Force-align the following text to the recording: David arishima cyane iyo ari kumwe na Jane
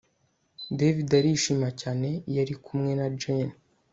David 0.79 1.09
arishima 1.19 1.69
cyane 1.81 2.09
iyo 2.29 2.39
ari 2.43 2.55
kumwe 2.63 2.91
na 2.99 3.07
Jane 3.19 3.55